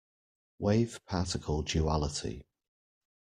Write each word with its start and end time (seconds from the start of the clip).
Wave-particle 0.57 1.61
duality. 1.61 2.47